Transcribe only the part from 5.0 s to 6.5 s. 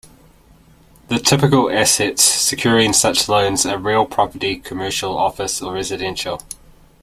office or residential.